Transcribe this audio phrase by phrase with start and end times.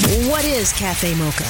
[0.00, 1.44] What is Cafe Mocha?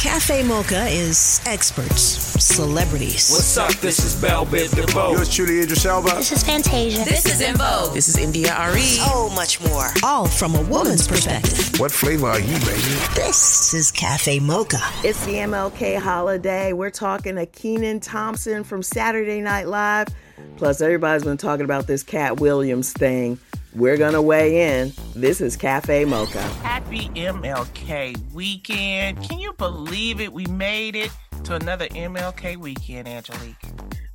[0.00, 2.02] Cafe Mocha is experts,
[2.42, 3.30] celebrities.
[3.30, 3.72] What's up?
[3.80, 5.12] This is Bell Biv DeVoe.
[5.12, 6.10] Yours truly, Idris Elba.
[6.16, 7.04] This is Fantasia.
[7.04, 7.92] This is En Vogue.
[7.92, 8.80] This is India Re.
[8.80, 9.90] So much more.
[10.02, 11.78] All from a woman's perspective.
[11.78, 12.96] What flavor are you, baby?
[13.14, 14.80] This is Cafe Mocha.
[15.04, 16.72] It's the MLK holiday.
[16.72, 20.08] We're talking to Kenan Thompson from Saturday Night Live.
[20.56, 23.38] Plus, everybody's been talking about this Katt Williams thing.
[23.74, 24.92] We're going to weigh in.
[25.14, 26.42] This is Cafe Mocha.
[26.42, 29.22] Happy MLK weekend.
[29.26, 30.30] Can you believe it?
[30.32, 31.10] We made it
[31.44, 33.56] to another MLK weekend, Angelique.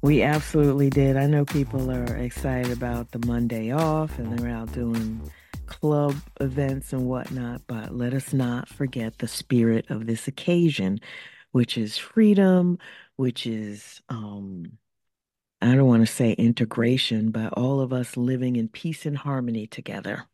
[0.04, 1.18] We absolutely did.
[1.18, 5.28] I know people are excited about the Monday off and they're out doing
[5.66, 11.00] club events and whatnot, but let us not forget the spirit of this occasion,
[11.52, 12.78] which is freedom,
[13.16, 14.78] which is um
[15.62, 19.68] I don't want to say integration, but all of us living in peace and harmony
[19.68, 20.26] together.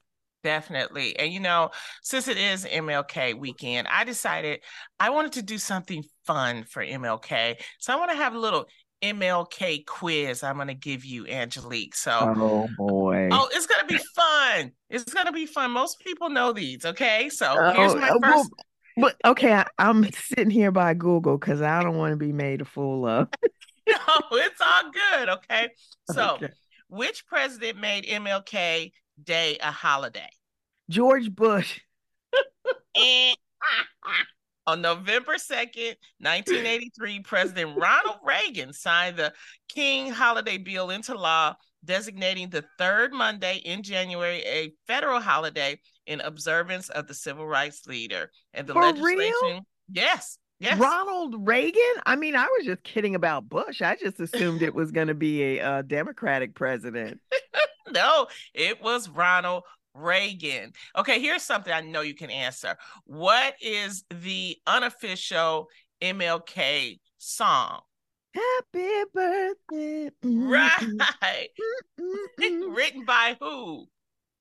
[0.43, 1.17] Definitely.
[1.17, 1.71] And you know,
[2.01, 4.59] since it is MLK weekend, I decided
[4.99, 7.55] I wanted to do something fun for MLK.
[7.79, 8.65] So I want to have a little
[9.01, 11.95] MLK quiz I'm going to give you, Angelique.
[11.95, 13.29] So, oh boy.
[13.31, 14.71] Oh, it's going to be fun.
[14.89, 15.71] It's going to be fun.
[15.71, 16.85] Most people know these.
[16.85, 17.29] Okay.
[17.29, 18.49] So here's oh, my oh, first.
[18.49, 18.49] Well,
[18.95, 22.61] but okay, I, I'm sitting here by Google because I don't want to be made
[22.61, 23.29] a fool of.
[23.89, 25.29] no, it's all good.
[25.29, 25.69] Okay.
[26.11, 26.49] So, Okay.
[26.87, 28.91] which president made MLK
[29.23, 30.29] Day a holiday?
[30.89, 31.79] George Bush.
[34.65, 39.33] On November 2nd, 1983, President Ronald Reagan signed the
[39.67, 46.21] King Holiday Bill into law, designating the third Monday in January a federal holiday in
[46.21, 48.31] observance of the civil rights leader.
[48.53, 49.65] And the For legislation, real?
[49.91, 50.79] yes, yes.
[50.79, 51.81] Ronald Reagan?
[52.05, 53.81] I mean, I was just kidding about Bush.
[53.81, 57.19] I just assumed it was going to be a uh, Democratic president.
[57.91, 59.63] no, it was Ronald
[59.93, 60.73] Reagan.
[60.97, 62.77] Okay, here's something I know you can answer.
[63.05, 65.69] What is the unofficial
[66.01, 67.81] MLK song?
[68.33, 70.09] Happy birthday.
[70.25, 71.49] mm, Right.
[72.75, 73.85] Written by who?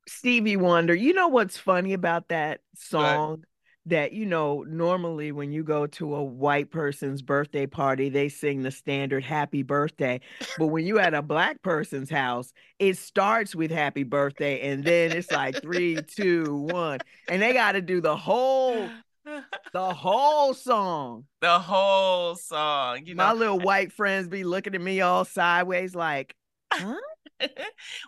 [0.08, 0.94] Stevie Wonder.
[0.94, 3.44] You know what's funny about that song?
[3.86, 8.62] That, you know, normally when you go to a white person's birthday party, they sing
[8.62, 10.20] the standard happy birthday.
[10.56, 15.10] But when you at a black person's house, it starts with happy birthday and then
[15.10, 17.00] it's like three, two, one.
[17.28, 18.88] And they got to do the whole,
[19.72, 21.24] the whole song.
[21.40, 23.00] the whole song.
[23.04, 26.36] You know, My little white friends be looking at me all sideways like,
[26.72, 26.94] huh?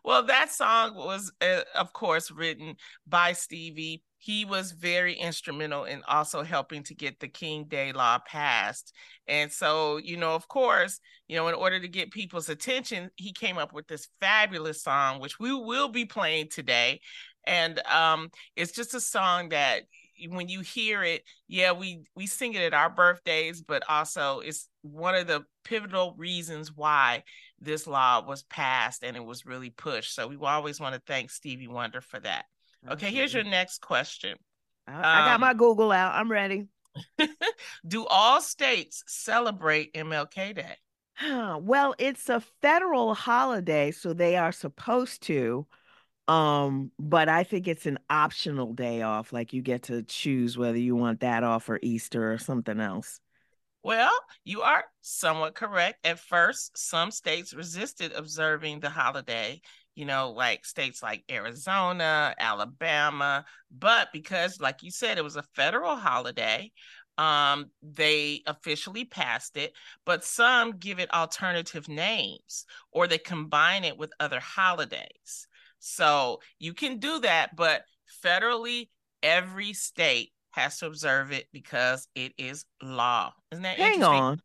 [0.05, 2.77] well, that song was, uh, of course, written
[3.07, 4.03] by Stevie.
[4.25, 8.95] He was very instrumental in also helping to get the King Day Law passed.
[9.29, 10.99] And so, you know, of course,
[11.29, 15.21] you know, in order to get people's attention, he came up with this fabulous song,
[15.21, 17.03] which we will be playing today.
[17.47, 19.83] And um, it's just a song that
[20.31, 24.71] when you hear it, yeah, we we sing it at our birthdays, but also it's
[24.81, 27.25] one of the pivotal reasons why
[27.61, 30.15] this law was passed and it was really pushed.
[30.15, 32.47] So we always want to thank Stevie Wonder for that.
[32.91, 34.37] Okay, here's your next question.
[34.87, 36.15] I, I got Um, my Google out.
[36.15, 36.69] I'm ready.
[37.87, 40.77] Do all states celebrate MLK Day?
[41.61, 45.67] Well, it's a federal holiday, so they are supposed to.
[46.27, 49.33] Um, but I think it's an optional day off.
[49.33, 53.21] Like you get to choose whether you want that off or Easter or something else.
[53.83, 54.13] Well,
[54.45, 56.07] you are somewhat correct.
[56.07, 59.61] At first, some states resisted observing the holiday,
[59.95, 63.45] you know, like states like Arizona, Alabama.
[63.71, 66.73] But because, like you said, it was a federal holiday,
[67.19, 69.73] um, they officially passed it.
[70.05, 75.47] But some give it alternative names or they combine it with other holidays.
[75.79, 77.83] So you can do that, but
[78.25, 78.89] federally,
[79.23, 83.33] every state has to observe it because it is law.
[83.53, 84.25] Isn't that Hang interesting?
[84.25, 84.41] on.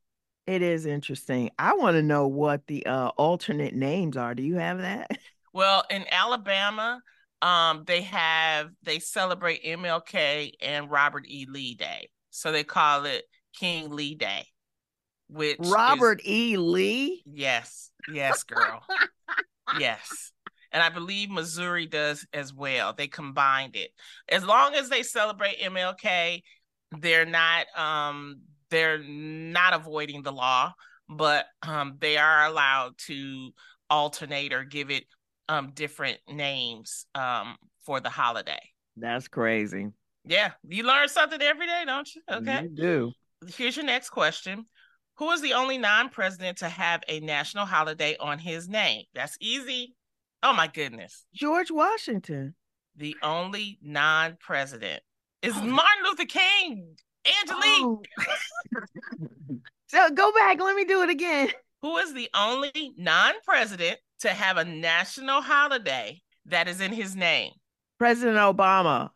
[0.48, 1.52] It is interesting.
[1.60, 4.34] I want to know what the uh, alternate names are.
[4.34, 5.12] Do you have that?
[5.54, 7.02] Well, in Alabama,
[7.42, 11.46] um, they have they celebrate MLK and Robert E.
[11.50, 13.24] Lee Day, so they call it
[13.58, 14.46] King Lee Day.
[15.30, 16.58] Which is- Robert E.
[16.58, 17.22] Lee?
[17.26, 18.82] yes, yes, girl,
[19.80, 20.32] yes.
[20.72, 22.94] And I believe Missouri does as well.
[22.94, 23.90] They combined it.
[24.28, 26.44] As long as they celebrate MLK,
[27.00, 30.74] they're not um they're not avoiding the law,
[31.08, 33.52] but um they are allowed to
[33.90, 35.06] alternate or give it
[35.50, 38.62] um different names um for the holiday.
[38.96, 39.88] That's crazy.
[40.26, 42.22] Yeah, you learn something every day, don't you?
[42.32, 42.64] Okay.
[42.64, 43.12] You do.
[43.56, 44.66] Here's your next question.
[45.18, 49.04] Who is the only non-president to have a national holiday on his name?
[49.14, 49.96] That's easy.
[50.44, 51.26] Oh my goodness.
[51.34, 52.56] George Washington.
[52.96, 55.02] The only non-president
[55.42, 56.96] is Martin Luther King.
[57.42, 57.84] Angelique.
[57.84, 58.02] Oh.
[59.88, 60.62] so go back.
[60.62, 61.50] Let me do it again.
[61.82, 67.52] Who is the only non-president to have a national holiday that is in his name?
[67.98, 69.10] President Obama.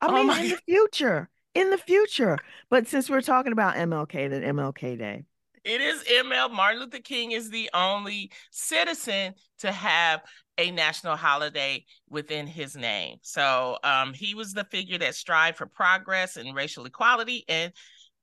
[0.00, 1.28] I Oh mean, my in the future.
[1.54, 2.38] In the future.
[2.70, 5.24] But since we're talking about MLK, then MLK Day.
[5.64, 6.48] It is ML.
[6.48, 10.22] Martin Luther King is the only citizen to have
[10.56, 13.18] a national holiday within his name.
[13.22, 17.72] So um, he was the figure that strived for progress and racial equality and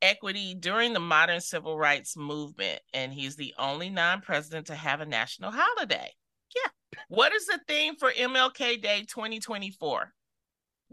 [0.01, 2.79] equity during the modern civil rights movement.
[2.93, 6.11] And he's the only non president to have a national holiday.
[7.09, 10.13] What is the theme for MLK Day 2024?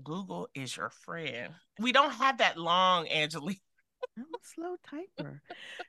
[0.03, 1.53] Google is your friend.
[1.79, 3.61] We don't have that long, Angelique.
[4.19, 5.41] I'm a slow typer.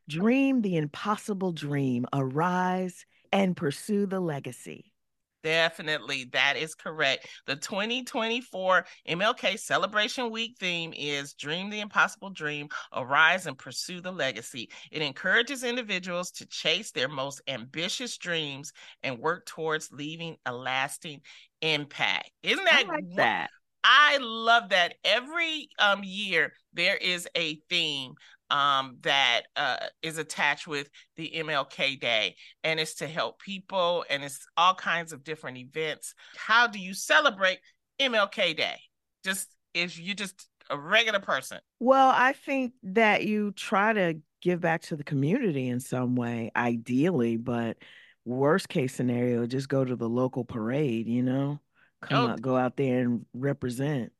[0.07, 2.05] dream the impossible dream.
[2.13, 4.92] Arise and pursue the legacy.
[5.43, 7.27] Definitely, that is correct.
[7.47, 14.11] The 2024 MLK Celebration Week theme is Dream the Impossible Dream, Arise and Pursue the
[14.13, 14.69] Legacy.
[14.89, 18.71] It encourages individuals to chase their most ambitious dreams
[19.03, 21.19] and work towards leaving a lasting
[21.61, 22.31] impact.
[22.41, 23.49] Isn't I that like that.
[23.83, 28.13] I love that every um year there is a theme
[28.49, 34.23] um that uh is attached with the MLK Day and it's to help people and
[34.23, 36.13] it's all kinds of different events.
[36.35, 37.59] How do you celebrate
[37.99, 38.79] MLK Day?
[39.23, 41.59] Just if you just a regular person.
[41.79, 46.51] Well, I think that you try to give back to the community in some way,
[46.55, 47.77] ideally, but
[48.25, 51.59] worst case scenario, just go to the local parade, you know?
[52.01, 52.27] Come Oh.
[52.29, 54.11] out, go out there and represent.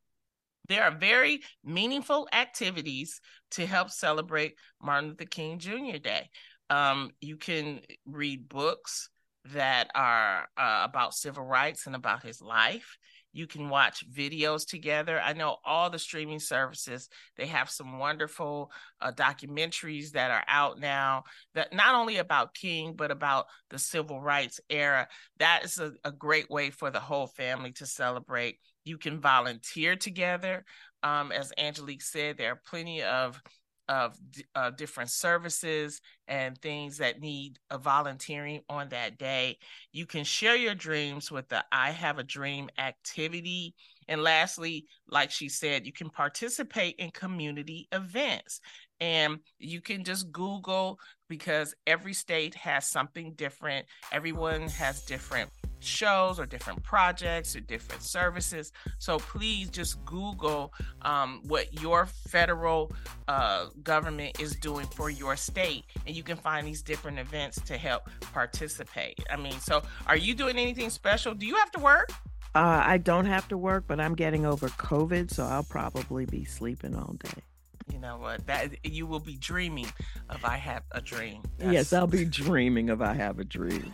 [0.68, 3.19] There are very meaningful activities
[3.51, 5.98] to help celebrate Martin Luther King Jr.
[6.01, 6.30] Day.
[6.69, 9.10] Um, you can read books
[9.51, 12.98] that are uh, about civil rights and about his life.
[13.33, 15.19] You can watch videos together.
[15.19, 18.71] I know all the streaming services, they have some wonderful
[19.01, 21.24] uh, documentaries that are out now
[21.56, 25.07] that not only about King, but about the civil rights era.
[25.39, 28.59] That is a, a great way for the whole family to celebrate.
[28.85, 30.65] You can volunteer together.
[31.03, 33.41] Um, as Angelique said, there are plenty of
[33.89, 34.15] of
[34.56, 39.57] uh, different services and things that need a volunteering on that day.
[39.91, 43.75] You can share your dreams with the I Have a Dream activity.
[44.07, 48.62] And lastly, like she said, you can participate in community events.
[49.03, 50.97] And you can just Google
[51.27, 53.85] because every state has something different.
[54.13, 58.71] Everyone has different shows or different projects or different services.
[59.00, 62.94] So please just Google um, what your federal
[63.27, 67.77] uh, government is doing for your state, and you can find these different events to
[67.77, 69.19] help participate.
[69.29, 71.33] I mean, so are you doing anything special?
[71.33, 72.09] Do you have to work?
[72.56, 76.45] Uh, I don't have to work, but I'm getting over COVID, so I'll probably be
[76.45, 77.44] sleeping all day.
[77.91, 78.45] You know what?
[78.47, 79.92] That you will be dreaming
[80.30, 81.44] of I have a dream.
[81.59, 83.94] Yes, I'll be dreaming of I Have a Dream.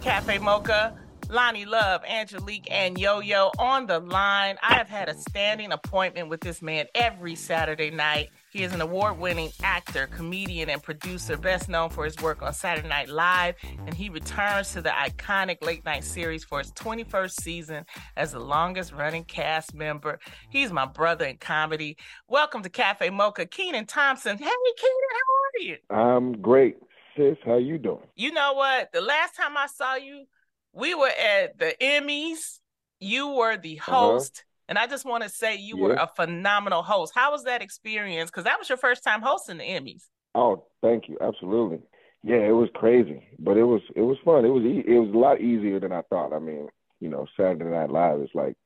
[0.00, 0.96] Cafe Mocha,
[1.28, 4.56] Loni Love, Angelique, and Yo Yo on the line.
[4.62, 8.30] I have had a standing appointment with this man every Saturday night.
[8.56, 12.54] He is an award winning actor, comedian, and producer, best known for his work on
[12.54, 13.54] Saturday Night Live.
[13.84, 17.84] And he returns to the iconic late night series for his 21st season
[18.16, 20.18] as the longest running cast member.
[20.48, 21.98] He's my brother in comedy.
[22.28, 24.38] Welcome to Cafe Mocha, Kenan Thompson.
[24.38, 25.76] Hey, Kenan, how are you?
[25.90, 26.78] I'm great,
[27.14, 27.36] sis.
[27.44, 28.06] How you doing?
[28.14, 28.90] You know what?
[28.90, 30.24] The last time I saw you,
[30.72, 32.60] we were at the Emmys.
[33.00, 34.18] You were the Uh-huh.
[34.68, 37.12] And I just want to say you were a phenomenal host.
[37.14, 38.30] How was that experience?
[38.30, 40.04] Because that was your first time hosting the Emmys.
[40.34, 41.16] Oh, thank you.
[41.20, 41.78] Absolutely.
[42.22, 44.44] Yeah, it was crazy, but it was it was fun.
[44.44, 46.32] It was e- it was a lot easier than I thought.
[46.32, 46.68] I mean,
[47.00, 48.56] you know, Saturday Night Live is like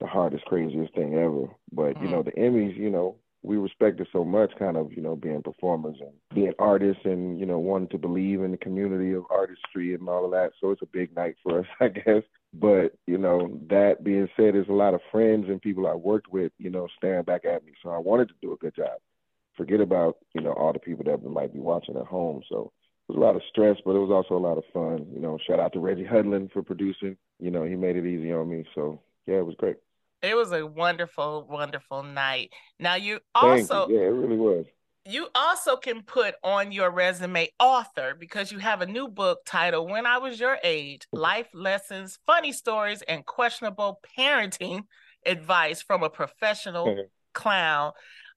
[0.00, 1.48] the hardest, craziest thing ever.
[1.72, 2.10] But you Mhm.
[2.10, 5.96] know, the Emmys, you know, we respected so much, kind of, you know, being performers
[6.00, 10.08] and being artists, and you know, wanting to believe in the community of artistry and
[10.08, 10.52] all of that.
[10.60, 12.22] So it's a big night for us, I guess.
[12.54, 16.32] But you know, that being said, there's a lot of friends and people I worked
[16.32, 17.72] with, you know, staring back at me.
[17.82, 18.98] So I wanted to do a good job.
[19.56, 22.42] Forget about you know all the people that might be watching at home.
[22.48, 22.72] So
[23.08, 25.06] it was a lot of stress, but it was also a lot of fun.
[25.12, 27.16] You know, shout out to Reggie Hudlin for producing.
[27.40, 28.64] You know, he made it easy on me.
[28.74, 29.76] So yeah, it was great.
[30.22, 32.52] It was a wonderful, wonderful night.
[32.78, 33.96] Now you also you.
[33.96, 34.66] Yeah, it really was.
[35.04, 39.90] you also can put on your resume author because you have a new book titled
[39.90, 44.82] When I Was Your Age Life Lessons, Funny Stories, and Questionable Parenting
[45.26, 46.96] Advice from a Professional
[47.34, 47.92] Clown.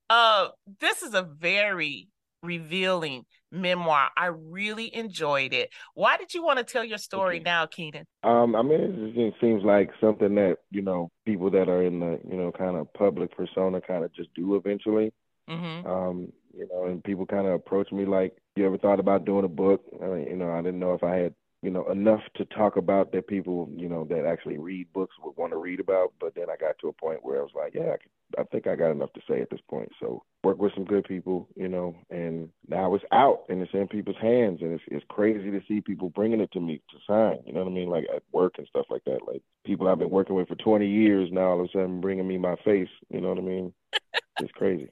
[0.09, 0.47] Uh,
[0.79, 2.09] this is a very
[2.41, 4.09] revealing memoir.
[4.17, 5.69] I really enjoyed it.
[5.93, 8.05] Why did you want to tell your story now, Kenan?
[8.23, 11.99] Um, I mean, it just seems like something that you know people that are in
[11.99, 15.13] the you know kind of public persona kind of just do eventually.
[15.49, 15.87] Mm-hmm.
[15.87, 19.45] Um, you know, and people kind of approach me like, "You ever thought about doing
[19.45, 22.21] a book?" I mean, you know, I didn't know if I had you know enough
[22.35, 25.79] to talk about that people you know that actually read books would want to read
[25.79, 26.13] about.
[26.19, 28.43] But then I got to a point where I was like, "Yeah, I, could, I
[28.43, 31.49] think I got enough to say at this point." So work with some good people,
[31.55, 35.49] you know, and now it's out and it's in people's hands, and it's it's crazy
[35.49, 37.39] to see people bringing it to me to sign.
[37.47, 37.89] You know what I mean?
[37.89, 39.27] Like at work and stuff like that.
[39.27, 42.27] Like people I've been working with for 20 years now, all of a sudden bringing
[42.27, 42.89] me my face.
[43.09, 43.73] You know what I mean?
[44.41, 44.89] It's crazy.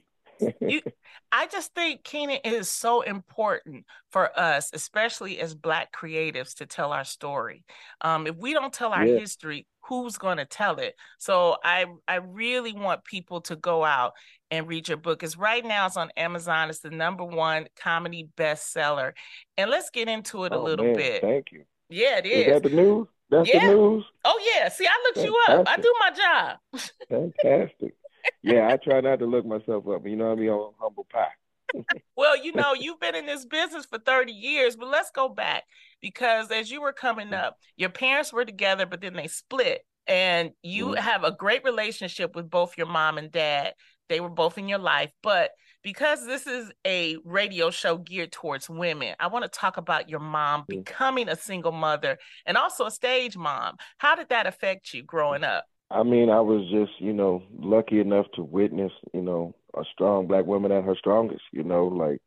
[0.60, 0.80] You
[1.32, 6.92] I just think Kenan is so important for us, especially as black creatives, to tell
[6.92, 7.64] our story.
[8.00, 9.18] Um, if we don't tell our Yeah.
[9.18, 10.94] history, who's going to tell it?
[11.18, 14.12] So I I really want people to go out
[14.50, 15.22] and read your book.
[15.22, 16.70] It's right now it's on Amazon.
[16.70, 19.12] It's the number one comedy bestseller.
[19.56, 21.22] And let's get into it a oh little man, bit.
[21.22, 21.64] thank you.
[21.88, 22.52] Yeah, it Is is.
[22.62, 23.08] that the news?
[23.30, 23.60] That's Yeah.
[23.68, 24.04] the news.
[24.24, 24.68] Oh yeah.
[24.68, 25.68] See, I looked you up.
[25.68, 26.58] I do my job.
[27.10, 27.94] Fantastic.
[28.42, 30.06] Yeah, I try not to look myself up.
[30.06, 30.50] You know what I mean?
[30.50, 31.28] On humble pie.
[32.16, 35.64] Well, you know, you've been in this business for 30 years, but let's go back
[36.00, 39.82] because as you were coming up, your parents were together, but then they split.
[40.06, 40.98] And you Mhm.
[40.98, 43.74] have a great relationship with both your mom and dad.
[44.08, 45.10] They were both in your life.
[45.22, 45.50] But
[45.82, 50.20] because this is a radio show geared towards women, I want to talk about your
[50.20, 53.76] mom becoming a single mother and also a stage mom.
[53.98, 55.64] How did that affect you growing up?
[55.94, 60.26] I mean, I was just, you know, lucky enough to witness, you know, a strong
[60.26, 62.20] black woman at her strongest, you know, like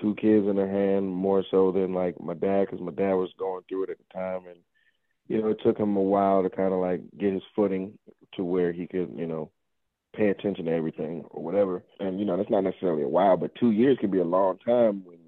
[0.00, 3.32] two kids in her hand more so than like my dad, because my dad was
[3.38, 4.46] going through it at the time.
[4.48, 4.58] And,
[5.28, 7.96] you know, it took him a while to kind of like get his footing
[8.34, 9.50] to where he could, you know,
[10.16, 11.84] pay attention to everything or whatever.
[12.00, 14.58] And, you know, that's not necessarily a while, but two years can be a long
[14.58, 15.18] time when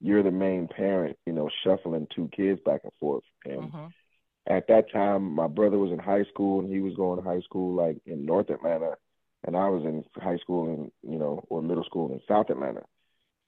[0.00, 3.24] you're the main parent, you know, shuffling two kids back and forth.
[3.44, 3.92] And, Mhm.
[4.46, 7.40] At that time my brother was in high school and he was going to high
[7.40, 8.96] school like in North Atlanta
[9.44, 12.82] and I was in high school in you know or middle school in South Atlanta.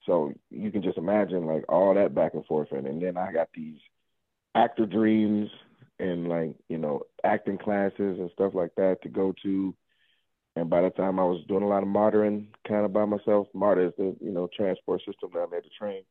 [0.06, 3.32] So you can just imagine like all that back and forth and, and then I
[3.32, 3.78] got these
[4.54, 5.50] actor dreams
[5.98, 9.74] and like, you know, acting classes and stuff like that to go to.
[10.56, 13.48] And by the time I was doing a lot of martyring kind of by myself,
[13.54, 16.02] MARTA is the, you know, transport system down there to train.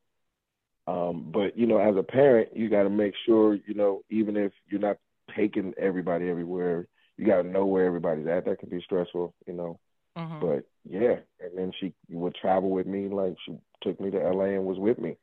[0.88, 4.36] Um, but you know, as a parent, you got to make sure, you know, even
[4.36, 4.98] if you're not
[5.36, 6.88] taking everybody everywhere,
[7.18, 8.46] you got to know where everybody's at.
[8.46, 9.80] That can be stressful, you know.
[10.18, 10.42] Mhm.
[10.42, 13.08] But yeah, and then she would travel with me.
[13.08, 15.18] Like she took me to LA and was with me.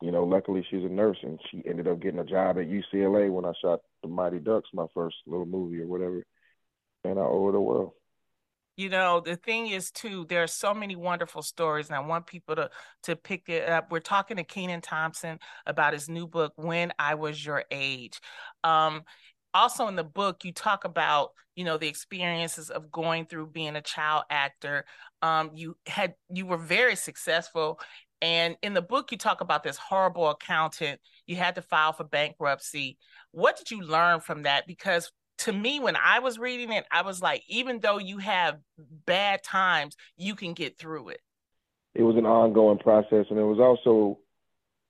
[0.00, 3.30] You know, luckily she's a nurse and she ended up getting a job at UCLA
[3.30, 6.24] when I shot the Mighty Ducks, my first little movie or whatever.
[7.04, 7.92] And I owe her the world.
[8.80, 12.26] You know, the thing is too, there are so many wonderful stories, and I want
[12.26, 12.70] people to
[13.02, 13.92] to pick it up.
[13.92, 18.18] We're talking to Kenan Thompson about his new book, When I Was Your Age.
[18.64, 19.02] Um,
[19.52, 23.76] also in the book, you talk about, you know, the experiences of going through being
[23.76, 24.86] a child actor.
[25.20, 27.80] Um, you had you were very successful.
[28.22, 31.02] And in the book, you talk about this horrible accountant.
[31.26, 32.96] You had to file for bankruptcy.
[33.32, 34.66] What did you learn from that?
[34.66, 38.58] Because to me, when I was reading it, I was like, even though you have
[39.06, 41.20] bad times, you can get through it.
[41.94, 44.18] It was an ongoing process and it was also,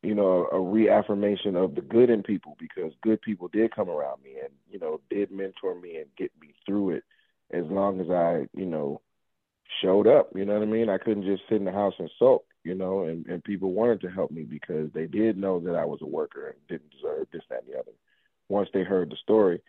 [0.02, 4.22] you know, a reaffirmation of the good in people because good people did come around
[4.22, 7.04] me and, you know, did mentor me and get me through it
[7.52, 9.00] as long as I, you know,
[9.82, 10.30] showed up.
[10.34, 10.88] You know what I mean?
[10.88, 14.00] I couldn't just sit in the house and sulk, you know, and, and people wanted
[14.02, 17.28] to help me because they did know that I was a worker and didn't deserve
[17.32, 17.92] this, that, and the other.
[18.48, 19.60] Once they heard the story,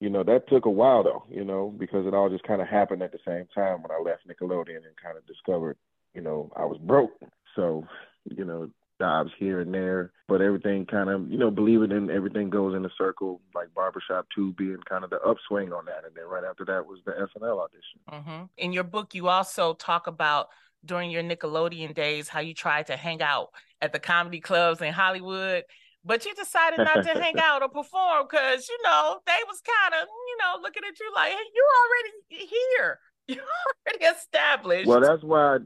[0.00, 2.68] you know, that took a while though, you know, because it all just kind of
[2.68, 5.76] happened at the same time when I left Nickelodeon and kind of discovered,
[6.14, 7.12] you know, I was broke.
[7.54, 7.86] So,
[8.24, 12.10] you know, jobs here and there, but everything kind of, you know, believe it and
[12.10, 16.04] everything goes in a circle, like Barbershop 2 being kind of the upswing on that.
[16.06, 18.26] And then right after that was the SNL audition.
[18.26, 20.48] hmm In your book, you also talk about
[20.84, 23.48] during your Nickelodeon days how you tried to hang out
[23.82, 25.64] at the comedy clubs in Hollywood,
[26.04, 30.00] but you decided not to hang out or perform because you know they was kind
[30.00, 34.86] of you know looking at you like, hey, you're already here, you're already established.
[34.88, 35.58] Well, that's why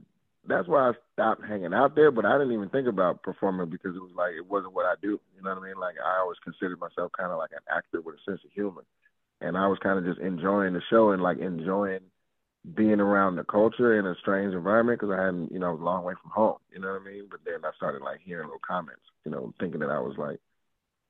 [0.47, 3.97] that's why I stopped hanging out there, but I didn't even think about performing because
[3.97, 5.21] it was like it wasn't what I do.
[5.37, 5.79] You know what I mean?
[5.79, 8.85] Like I always considered myself kind of like an actor with a sense of humor,
[9.41, 12.01] and I was kind of just enjoying the show and like enjoying
[12.75, 15.81] being around the culture in a strange environment because I hadn't, you know, I was
[15.81, 16.57] a long way from home.
[16.73, 17.29] You know what I mean?
[17.31, 20.41] But then I started like hearing little comments, you know, thinking that I was like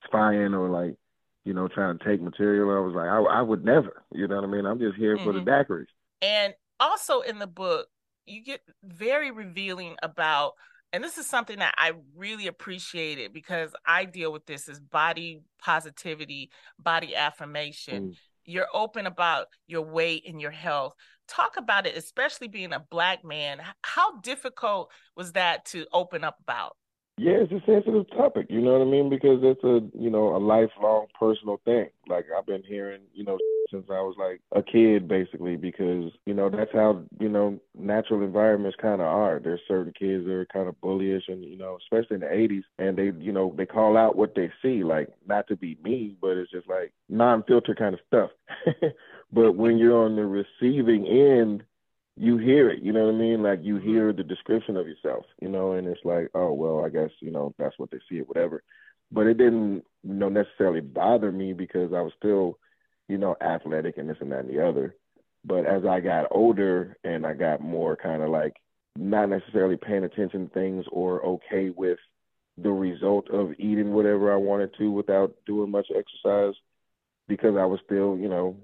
[0.05, 0.97] spying or like,
[1.45, 2.77] you know, trying to take material.
[2.77, 4.03] I was like, I, I would never.
[4.13, 4.67] You know what I mean?
[4.67, 5.25] I'm just here mm-hmm.
[5.25, 5.73] for the mm-hmm.
[5.73, 5.87] daiquiris.
[6.23, 7.87] And also in the book,
[8.27, 10.55] you get very revealing about
[10.95, 15.41] and this is something that I really appreciated because I deal with this as body
[15.61, 18.11] positivity, body affirmation.
[18.11, 18.17] Mm.
[18.45, 20.95] You're open about your weight and your health.
[21.29, 23.61] Talk about it, especially being a black man.
[23.83, 26.77] How difficult was that to open up about?
[27.17, 29.09] Yeah, it's a sensitive topic, you know what I mean?
[29.09, 31.87] Because it's a, you know, a lifelong personal thing.
[32.09, 33.39] Like I've been hearing, you know,
[33.71, 38.23] since I was like a kid basically because, you know, that's how, you know, natural
[38.23, 39.39] environments kind of are.
[39.39, 42.65] There's certain kids that are kind of bullyish and, you know, especially in the 80s
[42.81, 46.17] and they, you know, they call out what they see, like not to be mean,
[46.21, 48.31] but it's just like non-filter kind of stuff.
[49.35, 51.65] but when you're on the receiving end
[52.17, 53.43] you hear it, you know what I mean?
[53.43, 54.19] Like you hear mm-hmm.
[54.19, 57.55] the description of yourself, you know, and it's like, oh well, I guess you know
[57.59, 58.63] that's what they see it, whatever.
[59.11, 62.59] But it didn't, you know, necessarily bother me because I was still,
[63.09, 64.95] you know, athletic and this and that and the other.
[65.45, 68.55] But as I got older and I got more kind of like
[68.97, 71.99] not necessarily paying attention to things or okay with
[72.57, 76.55] the result of eating whatever I wanted to without doing much exercise
[77.27, 78.57] because I was still, you know,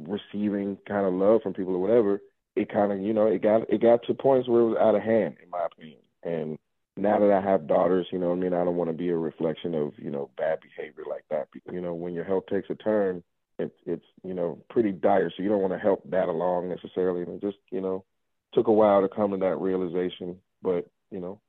[0.00, 2.20] receiving kind of love from people or whatever
[2.56, 4.94] it kind of you know it got it got to points where it was out
[4.94, 6.58] of hand in my opinion and
[6.96, 9.16] now that I have daughters, you know I mean, I don't want to be a
[9.16, 11.48] reflection of, you know, bad behavior like that.
[11.72, 13.22] You know, when your health takes a turn,
[13.58, 15.30] it's it's, you know, pretty dire.
[15.36, 17.22] So you don't want to help that along necessarily.
[17.22, 18.04] And it just, you know,
[18.52, 20.36] took a while to come to that realization.
[20.62, 21.40] But, you know,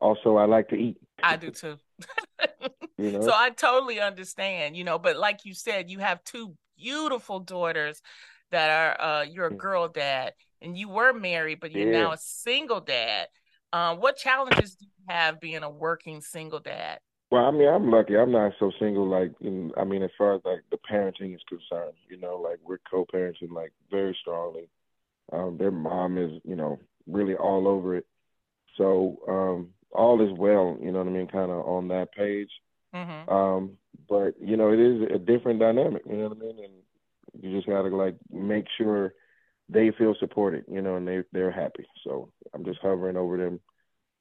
[0.00, 0.96] also I like to eat.
[1.22, 1.78] I do too.
[2.98, 3.22] you know?
[3.22, 8.02] So I totally understand, you know, but like you said, you have two beautiful daughters
[8.50, 10.32] that are uh, you're a girl dad
[10.62, 12.00] and you were married, but you're yeah.
[12.00, 13.28] now a single dad.
[13.72, 16.98] Um, what challenges do you have being a working single dad?
[17.30, 18.16] Well, I mean, I'm lucky.
[18.16, 19.08] I'm not so single.
[19.08, 22.58] Like, in, I mean, as far as like the parenting is concerned, you know, like
[22.64, 24.68] we're co-parenting like very strongly.
[25.32, 28.06] Um, their mom is, you know, really all over it.
[28.76, 32.50] So um, all is well, you know what I mean, kind of on that page.
[32.94, 33.32] Mm-hmm.
[33.32, 33.70] Um,
[34.08, 37.56] but you know, it is a different dynamic, you know what I mean, and you
[37.56, 39.14] just gotta like make sure
[39.68, 41.86] they feel supported, you know, and they they're happy.
[42.04, 43.60] So I'm just hovering over them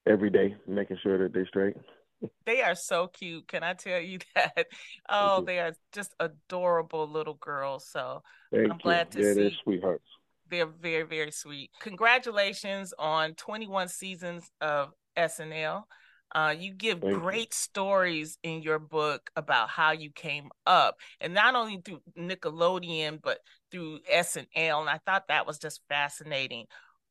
[0.07, 1.75] every day, making sure that they're straight.
[2.45, 3.47] They are so cute.
[3.47, 4.65] Can I tell you that?
[5.07, 5.45] Oh, you.
[5.45, 7.87] they are just adorable little girls.
[7.89, 8.83] So Thank I'm you.
[8.83, 9.39] glad to yeah, see.
[9.39, 10.03] They're sweethearts.
[10.49, 11.69] They're very, very sweet.
[11.79, 15.83] Congratulations on 21 seasons of SNL.
[16.33, 17.47] Uh, you give Thank great you.
[17.51, 23.39] stories in your book about how you came up, and not only through Nickelodeon, but
[23.71, 24.81] through SNL.
[24.81, 26.65] And I thought that was just fascinating.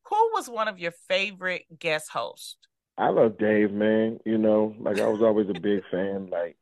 [0.08, 2.56] Who was one of your favorite guest hosts?
[2.96, 4.18] I love Dave, man.
[4.24, 6.30] You know, like I was always a big fan.
[6.30, 6.56] Like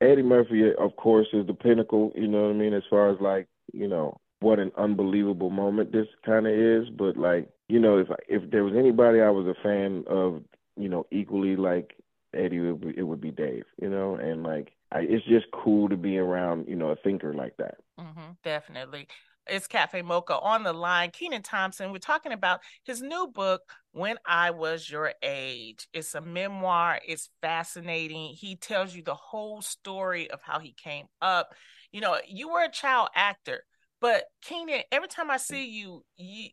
[0.00, 2.12] Eddie Murphy, of course, is the pinnacle.
[2.14, 2.74] You know what I mean?
[2.74, 6.90] As far as like, you know, what an unbelievable moment this kind of is.
[6.90, 10.42] But like, you know, if if there was anybody I was a fan of
[10.78, 11.94] you know, equally like
[12.34, 15.46] Eddie, it would be, it would be Dave, you know, and like I, it's just
[15.52, 17.76] cool to be around, you know, a thinker like that.
[17.98, 19.08] Mm-hmm, definitely.
[19.46, 21.10] It's Cafe Mocha on the line.
[21.10, 23.62] Kenan Thompson, we're talking about his new book,
[23.92, 25.88] When I Was Your Age.
[25.94, 27.00] It's a memoir.
[27.06, 28.34] It's fascinating.
[28.34, 31.54] He tells you the whole story of how he came up.
[31.92, 33.64] You know, you were a child actor,
[34.02, 36.50] but Kenan, every time I see you, you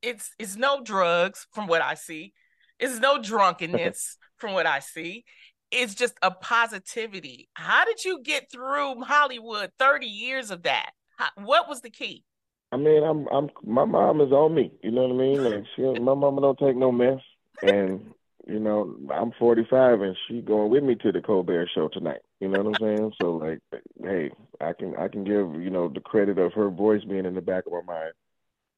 [0.00, 2.32] it's it's no drugs from what I see.
[2.78, 5.24] It's no drunkenness from what I see.
[5.70, 7.48] It's just a positivity.
[7.54, 9.70] How did you get through Hollywood?
[9.78, 10.92] Thirty years of that.
[11.16, 12.24] How, what was the key?
[12.70, 14.70] I mean, I'm, I'm, my mom is on me.
[14.82, 15.44] You know what I mean?
[15.44, 17.20] Like, she, my mama don't take no mess,
[17.62, 18.12] and
[18.46, 22.20] you know, I'm 45, and she going with me to the Colbert Show tonight.
[22.40, 23.12] You know what I'm saying?
[23.20, 23.60] So, like,
[24.02, 27.34] hey, I can, I can give you know the credit of her voice being in
[27.34, 28.12] the back of my mind,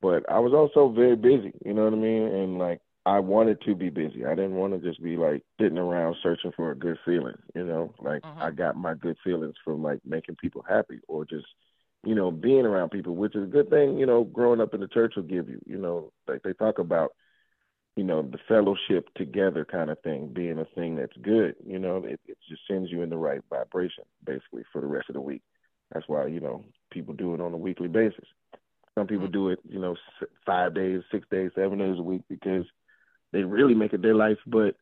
[0.00, 1.52] but I was also very busy.
[1.64, 2.22] You know what I mean?
[2.22, 4.24] And like, I wanted to be busy.
[4.24, 7.66] I didn't want to just be like sitting around searching for a good feeling, you
[7.66, 7.92] know?
[7.98, 8.44] Like uh-huh.
[8.44, 11.46] I got my good feelings from like making people happy or just,
[12.06, 14.80] you know, being around people, which is a good thing, you know, growing up in
[14.80, 17.10] the church will give you, you know, like they talk about,
[17.96, 21.96] you know, the fellowship together kind of thing being a thing that's good, you know,
[21.96, 25.20] it, it just sends you in the right vibration basically for the rest of the
[25.20, 25.42] week.
[25.92, 28.28] That's why, you know, people do it on a weekly basis.
[28.96, 29.32] Some people mm-hmm.
[29.32, 29.96] do it, you know,
[30.46, 32.64] five days, six days, seven days a week because
[33.32, 34.38] they really make it their life.
[34.46, 34.76] But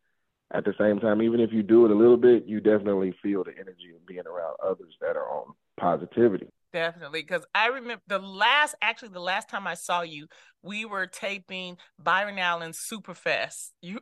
[0.52, 3.44] at the same time, even if you do it a little bit, you definitely feel
[3.44, 6.48] the energy of being around others that are on positivity.
[6.72, 7.22] Definitely.
[7.22, 10.26] Because I remember the last, actually, the last time I saw you,
[10.62, 13.70] we were taping Byron Allen's Superfest.
[13.80, 14.00] You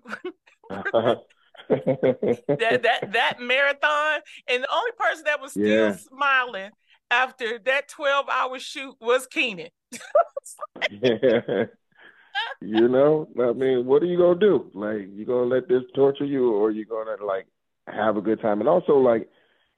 [1.68, 5.96] that that that marathon, and the only person that was still yeah.
[5.96, 6.70] smiling
[7.10, 9.68] after that 12 hour shoot was Kenan.
[10.90, 11.64] yeah.
[12.60, 14.70] You know, I mean, what are you gonna do?
[14.74, 17.46] Like, you gonna let this torture you, or you gonna like
[17.86, 18.60] have a good time?
[18.60, 19.28] And also, like,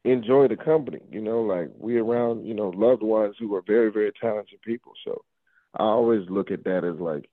[0.04, 1.00] enjoy the company.
[1.10, 4.92] You know, like we around, you know, loved ones who are very, very talented people.
[5.04, 5.22] So
[5.74, 7.28] I always look at that as like,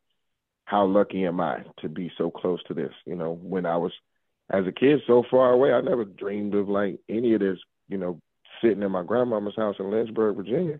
[0.65, 2.93] how lucky am I to be so close to this?
[3.05, 3.93] You know, when I was
[4.49, 7.97] as a kid so far away, I never dreamed of like any of this, you
[7.97, 8.19] know,
[8.61, 10.79] sitting in my grandmama's house in Lynchburg, Virginia.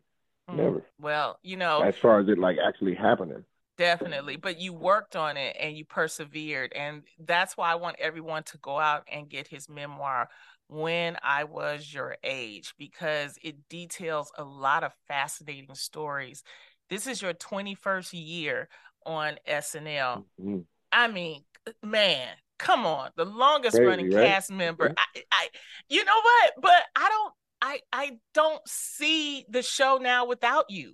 [0.49, 0.55] Mm.
[0.55, 0.83] Never.
[0.99, 3.45] Well, you know, as far as it like actually happening.
[3.77, 4.37] Definitely.
[4.37, 6.73] But you worked on it and you persevered.
[6.73, 10.29] And that's why I want everyone to go out and get his memoir,
[10.67, 16.43] When I Was Your Age, because it details a lot of fascinating stories.
[16.89, 18.69] This is your 21st year
[19.05, 20.23] on SNL.
[20.41, 20.59] Mm-hmm.
[20.91, 21.43] I mean,
[21.83, 23.09] man, come on.
[23.15, 24.27] The longest Crazy, running right?
[24.27, 24.93] cast member.
[24.97, 25.47] I, I,
[25.89, 26.53] you know what?
[26.61, 30.93] But I don't, I, I don't see the show now without you.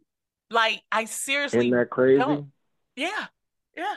[0.50, 1.67] Like, I seriously.
[1.67, 2.20] Isn't that crazy?
[2.20, 2.52] Don't.
[3.01, 3.25] Yeah.
[3.75, 3.95] Yeah.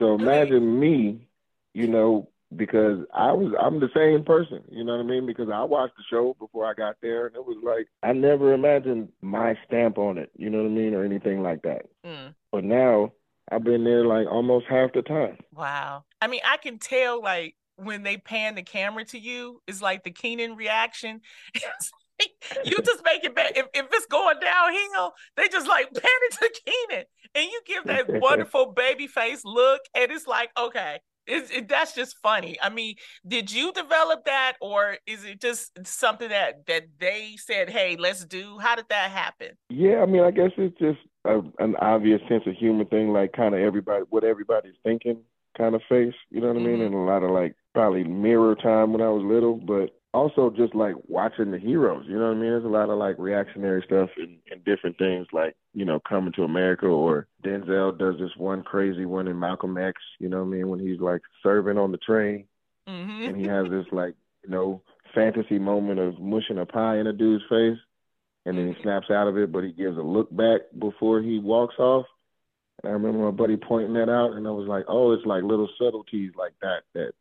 [0.00, 1.28] So imagine me,
[1.74, 5.26] you know, because I was I'm the same person, you know what I mean?
[5.26, 8.52] Because I watched the show before I got there and it was like I never
[8.54, 11.86] imagined my stamp on it, you know what I mean, or anything like that.
[12.06, 12.34] Mm.
[12.50, 13.12] But now
[13.50, 15.38] I've been there like almost half the time.
[15.54, 16.04] Wow.
[16.20, 20.04] I mean, I can tell like when they pan the camera to you, it's like
[20.04, 21.20] the Kenan reaction.
[22.64, 23.52] you just make it bad.
[23.56, 27.04] If, if it's going downhill, they just like pan it to Kenan,
[27.34, 31.94] and you give that wonderful baby face look, and it's like, okay, it's, it, that's
[31.94, 32.58] just funny.
[32.60, 37.70] I mean, did you develop that, or is it just something that that they said,
[37.70, 38.58] "Hey, let's do"?
[38.58, 39.50] How did that happen?
[39.68, 43.32] Yeah, I mean, I guess it's just a, an obvious sense of humor thing, like
[43.32, 45.18] kind of everybody, what everybody's thinking,
[45.56, 46.14] kind of face.
[46.30, 46.66] You know what mm-hmm.
[46.66, 46.78] I mean?
[46.78, 46.86] Mm-hmm.
[46.86, 50.74] And a lot of like probably mirror time when I was little, but also just
[50.74, 52.50] like watching the heroes, you know what I mean?
[52.50, 56.32] There's a lot of like reactionary stuff and, and different things like, you know, coming
[56.34, 60.48] to America or Denzel does this one crazy one in Malcolm X, you know what
[60.54, 62.44] I mean, when he's like serving on the train
[62.86, 63.28] mm-hmm.
[63.28, 64.82] and he has this like, you know,
[65.14, 67.78] fantasy moment of mushing a pie in a dude's face
[68.44, 68.82] and then he mm-hmm.
[68.82, 72.04] snaps out of it, but he gives a look back before he walks off.
[72.82, 75.42] And I remember my buddy pointing that out and I was like, Oh, it's like
[75.42, 77.12] little subtleties like that that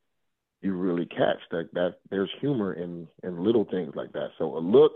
[0.62, 4.30] you really catch that that there's humor in in little things like that.
[4.38, 4.94] So a look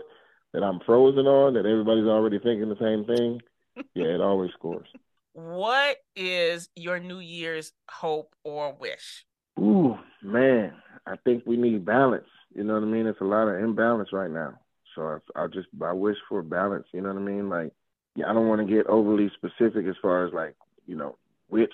[0.52, 3.40] that I'm frozen on that everybody's already thinking the same thing,
[3.94, 4.88] yeah, it always scores.
[5.32, 9.26] What is your New Year's hope or wish?
[9.58, 10.72] Ooh, man,
[11.06, 12.28] I think we need balance.
[12.54, 13.06] You know what I mean?
[13.06, 14.58] It's a lot of imbalance right now.
[14.94, 16.86] So I, I just I wish for balance.
[16.92, 17.48] You know what I mean?
[17.48, 17.72] Like,
[18.14, 20.54] yeah, I don't want to get overly specific as far as like
[20.86, 21.16] you know
[21.48, 21.72] which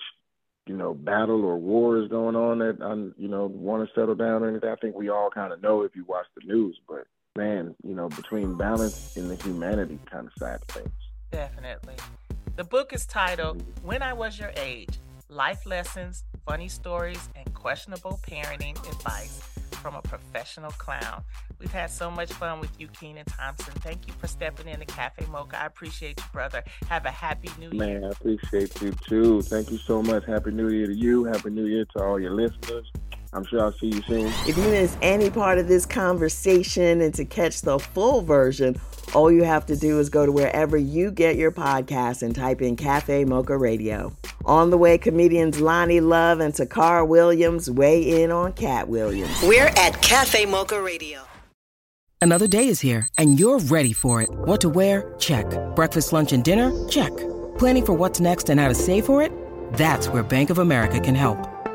[0.65, 4.15] you know, battle or war is going on that I, you know, want to settle
[4.15, 4.69] down or anything.
[4.69, 7.95] I think we all kind of know if you watch the news, but man, you
[7.95, 10.93] know, between balance and the humanity kind of side of things.
[11.31, 11.95] Definitely.
[12.55, 14.99] The book is titled When I Was Your Age
[15.29, 19.41] Life Lessons, Funny Stories, and Questionable Parenting Advice
[19.83, 21.23] from a Professional Clown.
[21.59, 23.73] We've had so much fun with you, Kenan Thompson.
[23.81, 25.61] Thank you for stepping in to Cafe Mocha.
[25.61, 26.63] I appreciate you, brother.
[26.87, 27.99] Have a happy new year.
[27.99, 29.41] Man, I appreciate you too.
[29.41, 30.25] Thank you so much.
[30.25, 31.25] Happy New Year to you.
[31.25, 32.89] Happy New Year to all your listeners.
[33.33, 34.27] I'm sure I'll see you soon.
[34.47, 38.79] If you miss any part of this conversation and to catch the full version,
[39.13, 42.61] all you have to do is go to wherever you get your podcasts and type
[42.61, 44.13] in Cafe Mocha Radio.
[44.45, 49.41] On the way, comedians Loni Love and Tacarra Williams weigh in on Katt Williams.
[49.43, 51.21] We're at Cafe Mocha Radio.
[52.21, 54.29] Another day is here, and you're ready for it.
[54.31, 55.13] What to wear?
[55.19, 55.45] Check.
[55.75, 56.71] Breakfast, lunch, and dinner?
[56.87, 57.11] Check.
[57.57, 59.31] Planning for what's next and how to save for it?
[59.73, 61.52] That's where Bank of America can help.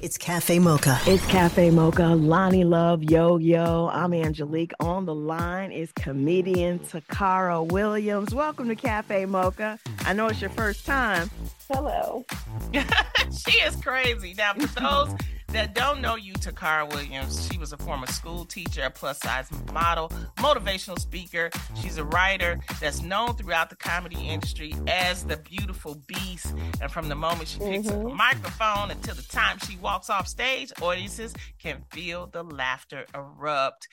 [0.00, 0.96] It's Cafe Mocha.
[1.06, 2.02] It's Cafe Mocha.
[2.02, 3.90] Loni Love, yo, yo.
[3.92, 4.72] I'm Angelique.
[4.78, 8.32] On the line is comedian Tacarra Williams.
[8.32, 9.76] Welcome to Cafe Mocha.
[10.04, 11.28] I know it's your first time.
[11.68, 12.24] Hello.
[12.72, 14.34] she is crazy.
[14.34, 15.14] Now, for those
[15.48, 19.48] that don't know you, Tacarra Williams, she was a former school teacher, a plus size
[19.72, 21.50] model, motivational speaker.
[21.80, 26.54] She's a writer that's known throughout the comedy industry as the beautiful beast.
[26.82, 28.06] And from the moment she picks mm-hmm.
[28.06, 33.06] up a microphone until the time she walks off stage, audiences can feel the laughter
[33.14, 33.88] erupt.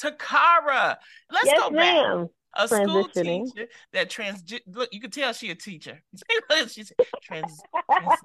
[0.00, 0.96] Tacarra,
[1.30, 2.22] let's yes, go ma'am.
[2.24, 6.02] back a school teacher that trans look you can tell she a teacher
[6.68, 6.90] she's
[7.22, 8.20] trans, trans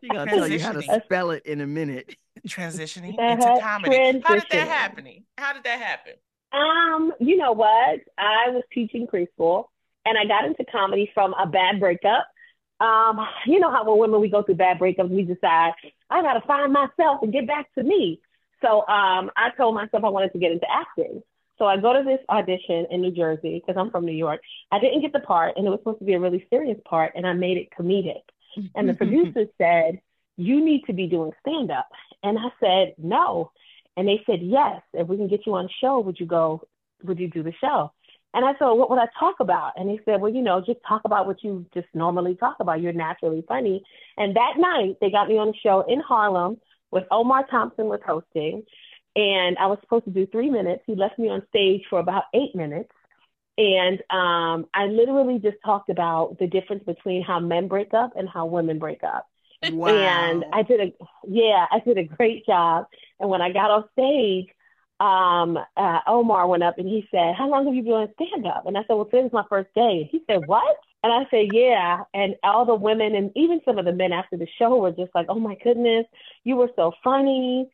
[0.00, 2.16] she gonna tell you how to spell it in a minute.
[2.46, 3.32] Transitioning uh-huh.
[3.32, 4.20] into comedy.
[4.24, 6.12] How did that happen how did that happen?
[6.52, 8.00] Um you know what?
[8.18, 9.64] I was teaching preschool
[10.04, 12.26] and i got into comedy from a bad breakup.
[12.80, 15.72] Um you know how when women we go through bad breakups we decide
[16.10, 18.20] i gotta find myself and get back to me.
[18.62, 21.22] So um i told myself i wanted to get into acting.
[21.58, 24.40] So I go to this audition in New Jersey because I'm from New York.
[24.70, 27.12] I didn't get the part, and it was supposed to be a really serious part,
[27.16, 28.20] and I made it comedic.
[28.74, 28.96] And the mm-hmm.
[28.96, 30.00] producer said,
[30.36, 31.88] You need to be doing stand up.
[32.22, 33.52] And I said, No.
[33.96, 34.82] And they said, Yes.
[34.92, 36.62] If we can get you on show, would you go?
[37.04, 37.92] Would you do the show?
[38.34, 39.72] And I said, What would I talk about?
[39.76, 42.80] And he said, Well, you know, just talk about what you just normally talk about.
[42.80, 43.82] You're naturally funny.
[44.16, 46.58] And that night, they got me on a show in Harlem
[46.90, 48.62] with Omar Thompson was hosting
[49.16, 50.82] and I was supposed to do three minutes.
[50.86, 52.90] He left me on stage for about eight minutes.
[53.58, 58.28] And um, I literally just talked about the difference between how men break up and
[58.28, 59.26] how women break up.
[59.62, 59.90] Wow.
[59.90, 60.92] And I did a
[61.26, 62.86] yeah, I did a great job.
[63.18, 64.48] And when I got off stage,
[65.00, 68.46] um, uh, Omar went up and he said, "How long have you been on stand
[68.46, 71.52] up?" And I said, "Well, today's my first day." He said, "What?" And I said,
[71.52, 74.92] "Yeah." And all the women and even some of the men after the show were
[74.92, 76.06] just like, "Oh my goodness,
[76.44, 77.70] you were so funny."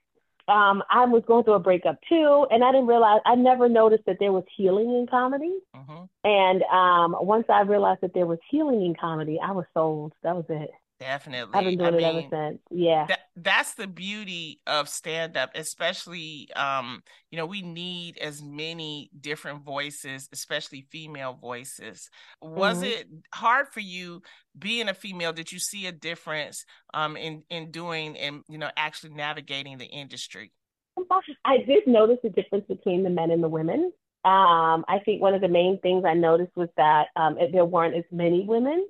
[0.48, 4.05] Um, I was going through a breakup too, and I didn't realize I never noticed
[4.07, 5.52] that there was healing in comedy.
[5.74, 6.05] Mm-hmm.
[6.24, 10.12] And um, once I realized that there was healing in comedy, I was sold.
[10.22, 10.70] That was it.
[11.02, 11.50] Definitely.
[11.52, 12.60] I've been doing I it mean, ever since.
[12.70, 13.06] Yeah.
[13.08, 19.10] That, that's the beauty of stand up, especially um, you know, we need as many
[19.20, 22.08] different voices, especially female voices.
[22.40, 22.86] Was mm-hmm.
[22.86, 24.22] it hard for you
[24.56, 25.32] being a female?
[25.32, 29.86] Did you see a difference um in in doing and you know actually navigating the
[29.86, 30.52] industry?
[31.44, 33.92] I did notice a difference between the men and the women.
[34.24, 37.96] Um, I think one of the main things I noticed was that um, there weren't
[37.96, 38.86] as many women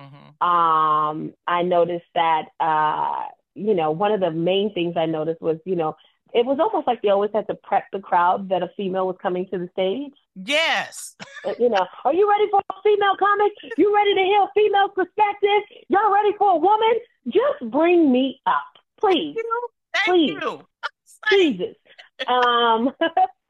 [0.00, 0.48] Mm-hmm.
[0.48, 5.58] Um, I noticed that, uh, you know, one of the main things I noticed was,
[5.64, 5.96] you know,
[6.32, 9.16] it was almost like they always had to prep the crowd that a female was
[9.20, 10.12] coming to the stage.
[10.36, 11.16] Yes.
[11.44, 13.52] Uh, you know, are you ready for a female comic?
[13.76, 15.84] You ready to hear a female perspective?
[15.88, 17.00] Y'all ready for a woman?
[17.26, 18.62] Just bring me up,
[18.98, 19.36] please.
[19.92, 20.38] Thank please.
[20.40, 20.62] you.
[21.30, 21.76] Jesus.
[22.28, 22.88] um,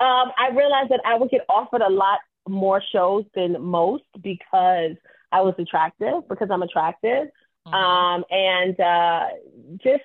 [0.00, 4.96] um, I realized that I would get offered a lot more shows than most because
[5.32, 7.28] I was attractive because I'm attractive.
[7.66, 7.74] Mm-hmm.
[7.74, 9.26] Um, and uh,
[9.82, 10.02] just,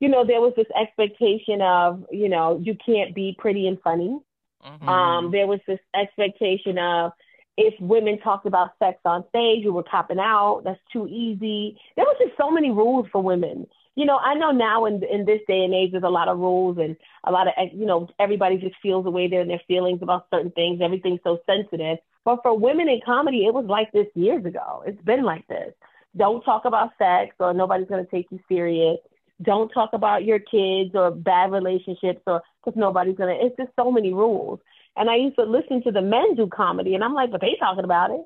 [0.00, 4.18] you know, there was this expectation of, you know, you can't be pretty and funny.
[4.64, 4.88] Mm-hmm.
[4.88, 7.12] Um, there was this expectation of
[7.56, 10.62] if women talked about sex on stage, you were copping out.
[10.64, 11.78] That's too easy.
[11.96, 13.66] There was just so many rules for women.
[13.96, 16.38] You know, I know now in in this day and age, there's a lot of
[16.38, 19.60] rules and a lot of you know everybody just feels the way they're in their
[19.66, 20.80] feelings about certain things.
[20.80, 21.98] Everything's so sensitive.
[22.28, 24.82] But for women in comedy, it was like this years ago.
[24.86, 25.72] It's been like this.
[26.14, 28.98] Don't talk about sex or nobody's going to take you serious.
[29.40, 33.46] Don't talk about your kids or bad relationships or because nobody's going to.
[33.46, 34.60] It's just so many rules.
[34.94, 37.56] And I used to listen to the men do comedy and I'm like, but they
[37.58, 38.20] talking about it.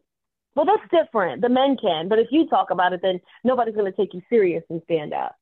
[0.56, 1.40] Well, that's different.
[1.40, 2.08] The men can.
[2.08, 5.14] But if you talk about it, then nobody's going to take you serious and stand
[5.14, 5.36] up.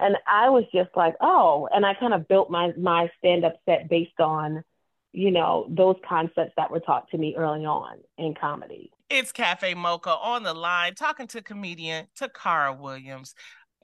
[0.00, 3.54] And I was just like, oh, and I kind of built my my stand up
[3.64, 4.64] set based on
[5.12, 8.90] you know, those concepts that were taught to me early on in comedy.
[9.10, 13.34] It's Cafe Mocha on the line talking to comedian Tacarra Williams.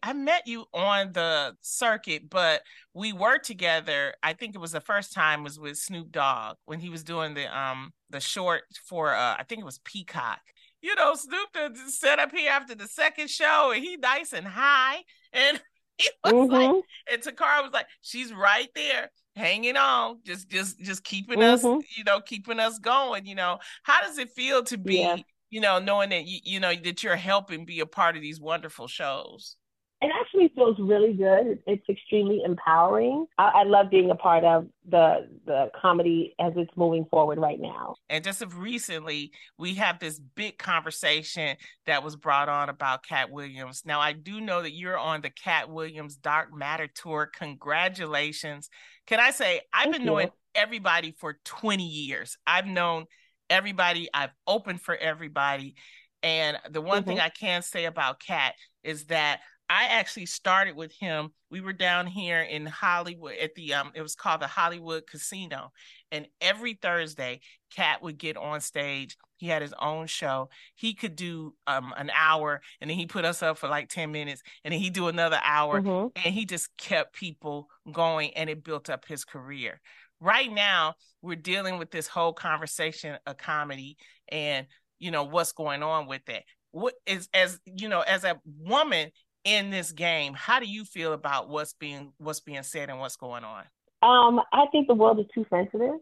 [0.02, 2.62] I met you on the circuit, but
[2.94, 4.14] we were together.
[4.22, 7.34] I think it was the first time was with Snoop Dogg when he was doing
[7.34, 10.40] the um the short for uh I think it was Peacock.
[10.80, 15.02] You know, Snoop set up here after the second show and he nice and high
[15.32, 15.60] and
[15.98, 16.52] he was mm-hmm.
[16.52, 21.66] like and Tacarra was like, she's right there hanging on, just just just keeping mm-hmm.
[21.66, 23.26] us, you know, keeping us going.
[23.26, 25.16] You know, how does it feel to be, yeah.
[25.50, 28.40] you know, knowing that you you know that you're helping be a part of these
[28.40, 29.56] wonderful shows?
[30.00, 31.58] It actually feels really good.
[31.66, 33.26] It's extremely empowering.
[33.36, 37.58] I, I, love being a part of the the comedy as it's moving forward right
[37.58, 37.96] now.
[38.08, 43.32] And just of recently, we have this big conversation that was brought on about Katt
[43.32, 43.82] Williams.
[43.84, 47.28] Now, I do know that you're on the Katt Williams Dark Matter tour.
[47.36, 48.70] Congratulations!
[49.08, 50.06] Can I say I've Thank been you.
[50.06, 52.36] knowing everybody for 20 years.
[52.46, 53.06] I've known
[53.48, 54.08] everybody.
[54.12, 55.76] I've opened for everybody.
[56.22, 57.10] And the one mm-hmm.
[57.10, 61.30] thing I can say about Katt is that I actually started with him.
[61.50, 65.72] We were down here in Hollywood at the um it was called the Hollywood Casino.
[66.10, 67.40] And every Thursday,
[67.74, 69.16] Katt would get on stage.
[69.36, 70.48] He had his own show.
[70.74, 74.10] He could do um an hour and then he put us up for like 10
[74.10, 76.12] minutes and then he'd do another hour Mhm.
[76.16, 79.80] and he just kept people going and it built up his career.
[80.20, 83.96] Right now, we're dealing with this whole conversation of comedy
[84.28, 84.66] and
[84.98, 86.44] you know what's going on with it.
[86.70, 89.10] What is as you know, as a woman
[89.44, 93.16] in this game, how do you feel about what's being what's being said and what's
[93.16, 93.64] going on?
[94.02, 95.96] Um, I think the world is too sensitive.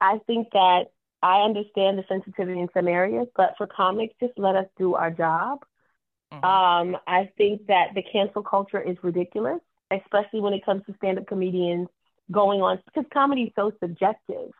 [0.00, 0.86] I think that
[1.22, 5.10] I understand the sensitivity in some areas, but for comics, just let us do our
[5.10, 5.60] job.
[6.32, 11.26] Um, I think that the cancel culture is ridiculous, especially when it comes to stand-up
[11.26, 11.88] comedians
[12.30, 14.50] going on because comedy is so subjective,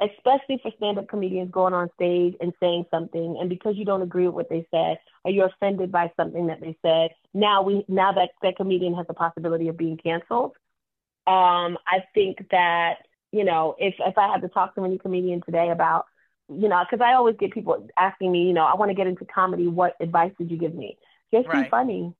[0.00, 4.26] especially for stand-up comedians going on stage and saying something, and because you don't agree
[4.26, 8.12] with what they said or you're offended by something that they said, now we now
[8.12, 10.52] that that comedian has the possibility of being canceled.
[11.26, 12.98] Um, I think that
[13.32, 16.06] you know if if I had to talk to any comedian today about
[16.48, 19.06] you know because I always get people asking me you know I want to get
[19.06, 20.98] into comedy what advice would you give me?
[21.32, 22.14] Just be funny.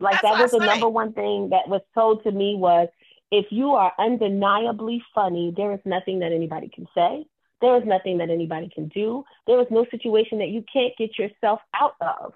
[0.00, 2.88] Like That's that was the number one thing that was told to me was
[3.30, 7.26] if you are undeniably funny there is nothing that anybody can say.
[7.60, 9.24] There is nothing that anybody can do.
[9.46, 12.34] There is no situation that you can't get yourself out of.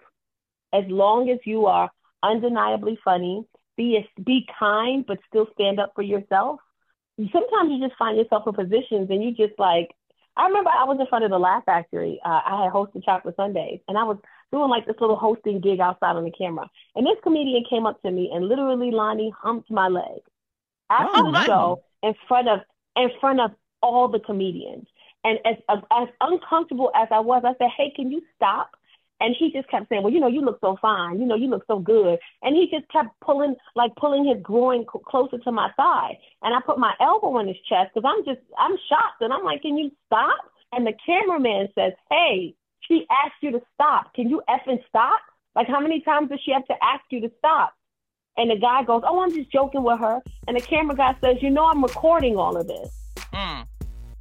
[0.72, 1.90] As long as you are
[2.22, 6.60] undeniably funny be be kind but still stand up for yourself.
[7.18, 9.90] Sometimes you just find yourself in positions and you just like
[10.36, 12.20] I remember I was in front of the Laugh Factory.
[12.24, 14.16] Uh, I had hosted Chocolate Sundays, and I was
[14.52, 16.70] doing like this little hosting gig outside on the camera.
[16.94, 20.22] And this comedian came up to me and literally, Loni, humped my leg
[20.90, 21.46] after Oh, nice.
[21.46, 22.60] show in front of
[22.96, 24.86] in front of all the comedians.
[25.24, 25.56] And as
[25.90, 28.70] as uncomfortable as I was, I said, "Hey, can you stop?"
[29.20, 31.20] And he just kept saying, "Well, you know, you look so fine.
[31.20, 34.84] You know, you look so good." And he just kept pulling, like pulling his groin
[34.92, 36.18] c- closer to my thigh.
[36.42, 39.20] And I put my elbow on his chest because I'm just, I'm shocked.
[39.20, 40.38] And I'm like, "Can you stop?"
[40.72, 44.14] And the cameraman says, "Hey, she asked you to stop.
[44.14, 45.20] Can you effing stop?
[45.54, 47.74] Like, how many times does she have to ask you to stop?"
[48.36, 51.42] And the guy goes, "Oh, I'm just joking with her." And the camera guy says,
[51.42, 52.90] "You know, I'm recording all of this."
[53.32, 53.66] Mm.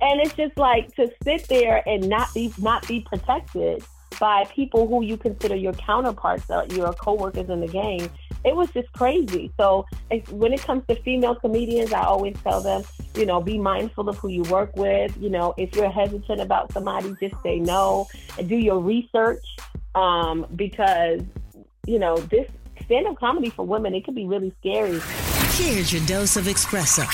[0.02, 3.84] And it's just like to sit there and not be not be protected
[4.20, 8.10] by people who you consider your counterparts, uh, your coworkers in the game.
[8.46, 9.52] It was just crazy.
[9.58, 9.86] So
[10.30, 12.84] when it comes to female comedians, I always tell them,
[13.16, 15.16] you know, be mindful of who you work with.
[15.20, 19.44] You know, if you're hesitant about somebody, just say no and do your research
[19.96, 21.22] um, because,
[21.86, 22.50] you know, this
[22.86, 25.00] stand-up comedy for women, it can be really scary.
[25.54, 27.06] Here's your dose of espresso.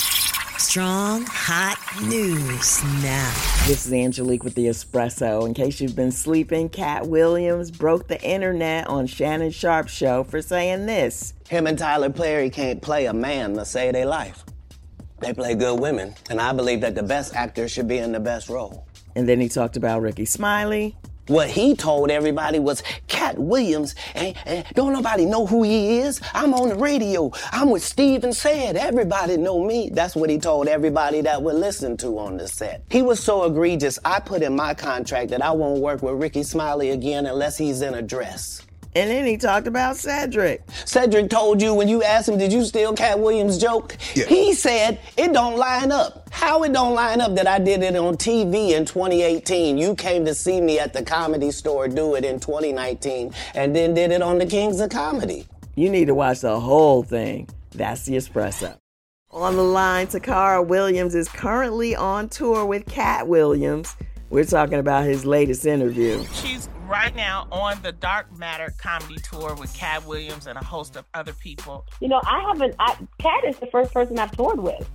[0.57, 3.33] Strong, hot news now.
[3.67, 5.45] This is Angelique with the Espresso.
[5.45, 10.41] In case you've been sleeping, Katt Williams broke the internet on Shannon Sharpe's show for
[10.41, 11.33] saying this.
[11.49, 14.43] Him and Tyler Perry can't play a man to save their life.
[15.19, 18.19] They play good women, and I believe that the best actor should be in the
[18.19, 18.85] best role.
[19.15, 20.95] And then he talked about Rickey Smiley.
[21.27, 22.83] What he told everybody was
[23.37, 26.21] Williams, and, and don't nobody know who he is.
[26.33, 27.31] I'm on the radio.
[27.51, 28.75] I'm with Steven Said.
[28.75, 29.89] Everybody know me.
[29.91, 32.83] That's what he told everybody that would listen to on the set.
[32.89, 36.43] He was so egregious, I put in my contract that I won't work with Rickey
[36.43, 38.64] Smiley again unless he's in a dress.
[38.95, 40.63] And then he talked about Cedric.
[40.85, 43.97] Cedric told you when you asked him, did you steal Katt Williams' joke?
[43.99, 46.29] He said it don't line up.
[46.31, 49.77] How it don't line up that I did it on TV in 2018?
[49.77, 53.93] You came to see me at the comedy store do it in 2019 and then
[53.93, 55.45] did it on the Kings of Comedy.
[55.75, 57.49] You need to watch the whole thing.
[57.71, 58.77] That's the Espresso.
[59.31, 63.93] On the line, Tacarra Williams is currently on tour with Katt Williams.
[64.29, 66.23] We're talking about his latest interview.
[66.33, 70.95] She's right now on the Dark Matter comedy tour with Katt Williams and a host
[70.95, 71.85] of other people.
[72.01, 72.75] You know, I haven't.
[72.79, 74.89] I, Katt is the first person I've toured with.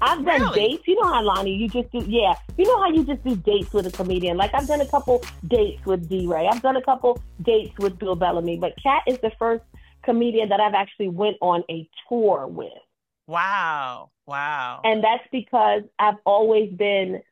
[0.00, 0.68] I've done Really?
[0.68, 0.84] dates.
[0.86, 2.04] You know how Loni, you just do.
[2.06, 4.36] Yeah, you know how you just do dates with a comedian.
[4.36, 6.26] Like I've done a couple dates with D.
[6.26, 6.46] Ray.
[6.46, 8.58] I've done a couple dates with Bill Bellamy.
[8.58, 9.64] But Katt is the first
[10.04, 12.68] comedian that I've actually went on a tour with,
[13.26, 14.10] Wow.
[14.26, 14.80] Wow.
[14.84, 17.22] and that's because I've always been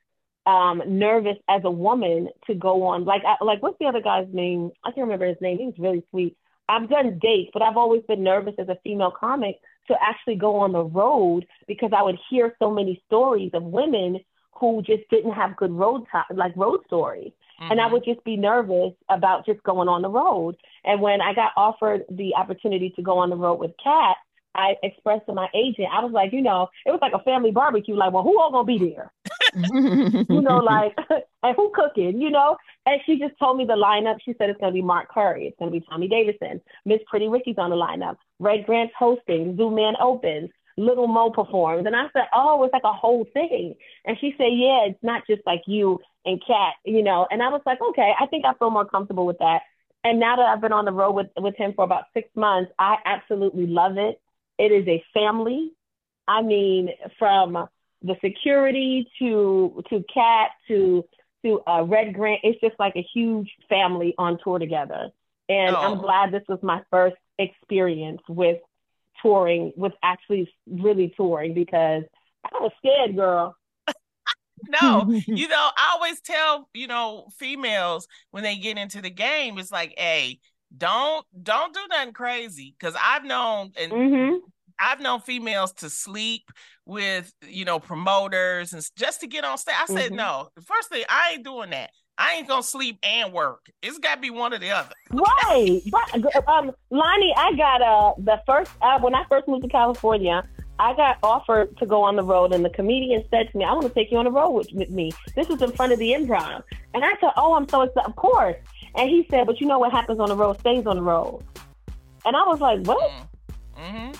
[0.47, 3.05] um, nervous as a woman to go on.
[3.05, 4.71] Like, I, like what's the other guy's name?
[4.85, 5.59] I can't remember his name.
[5.59, 6.37] He was really sweet.
[6.69, 9.57] I've done dates, but I've always been nervous as a female comic
[9.89, 14.21] to actually go on the road because I would hear so many stories of women
[14.53, 17.33] who just didn't have good road time, like road stories.
[17.61, 20.57] And I would just be nervous about just going on the road.
[20.85, 24.17] And when I got offered the opportunity to go on the road with Katt,
[24.55, 27.51] I expressed to my agent, I was like, you know, it was like a family
[27.51, 27.95] barbecue.
[27.95, 29.13] Like, well, who all gonna be there?
[29.55, 30.97] You know, like,
[31.43, 32.57] and who cooking, you know?
[32.87, 34.19] And she just told me the lineup.
[34.25, 35.47] She said it's going to be Mark Curry.
[35.47, 36.61] It's going to be Tommy Davidson.
[36.85, 38.17] Miss Pretty Ricky's on the lineup.
[38.39, 39.57] Red Grant's hosting.
[39.57, 40.51] Zoom Man opens.
[40.77, 41.87] Little Mo performs.
[41.87, 43.75] And I said, oh, it's like a whole thing.
[44.05, 47.27] And she said, yeah, it's not just like you and Katt, you know.
[47.31, 49.63] And I was like, okay, I think I feel more comfortable with that.
[50.03, 52.73] And now that I've been on the road with, with him for about six months,
[52.79, 54.21] I absolutely love it.
[54.59, 55.73] It is a family.
[56.29, 57.69] I mean, from
[58.05, 61.05] the security to to Katt to
[61.45, 65.11] to uh, Red Grant, it's just like a huge family on tour together.
[65.49, 65.79] And oh.
[65.79, 68.59] I'm glad this was my first experience with
[69.21, 72.05] touring, with actually really touring because
[72.45, 73.57] I was scared, girl.
[74.69, 79.59] no, you know, I always tell, you know, females when they get into the game,
[79.59, 80.41] it's like, hey,
[80.77, 82.75] don't don't do nothing crazy.
[82.81, 84.37] Cause I've known and mm-hmm.
[84.81, 86.51] I've known females to sleep
[86.87, 89.75] with, you know, promoters and just to get on stage.
[89.81, 90.17] I said, mm-hmm.
[90.17, 91.91] no, first thing, I ain't doing that.
[92.17, 93.71] I ain't gonna sleep and work.
[93.83, 94.95] It's got to be one or the other.
[95.11, 95.81] right.
[95.91, 100.47] but Um, Loni, I got uh the first uh, when I first moved to California.
[100.79, 103.73] I got offered to go on the road, and the comedian said to me, "I
[103.73, 105.99] want to take you on the road with, with me." This was in front of
[105.99, 106.63] the Improv,
[106.95, 108.57] and I said, "Oh, I'm so excited!" Of course.
[108.97, 111.43] And he said, "But you know what happens on the road stays on the road."
[112.25, 113.11] And I was like, "What?"
[113.77, 114.13] Mm-hmm.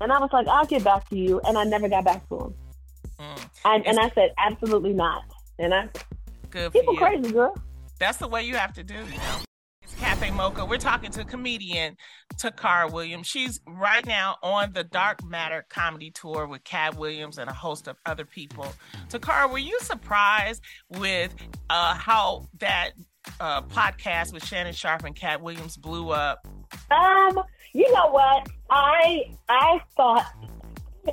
[0.00, 1.40] And I was like, I'll get back to you.
[1.46, 2.54] And I never got back to him.
[3.18, 3.48] Mm.
[3.64, 5.24] And, and I said, absolutely not.
[5.58, 5.88] And I,
[6.48, 7.54] good people crazy, girl.
[7.98, 9.36] That's the way you have to do, you know.
[9.82, 10.64] It's Cafe Mocha.
[10.64, 11.96] We're talking to comedian
[12.36, 13.26] Tacarra Williams.
[13.26, 17.88] She's right now on the Dark Matter comedy tour with Katt Williams and a host
[17.88, 18.72] of other people.
[19.10, 21.34] Tacarra, were you surprised with
[21.68, 22.92] uh, how that
[23.38, 26.46] uh, podcast with Shannon Sharpe and Katt Williams blew up?
[26.90, 27.40] Um,
[27.74, 28.48] you know what?
[28.70, 30.26] I I thought